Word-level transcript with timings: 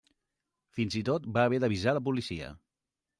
Fins 0.77 0.95
i 1.01 1.03
tot 1.09 1.27
van 1.35 1.43
haver 1.49 1.59
d'avisar 1.65 1.93
la 1.99 2.01
policia. 2.09 2.49